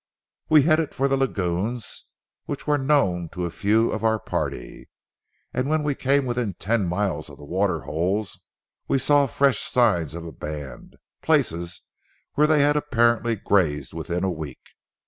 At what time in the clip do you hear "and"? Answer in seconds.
5.53-5.69